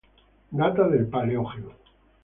Data 0.51 0.87
del 0.89 1.05
Paleógeno. 1.11 1.73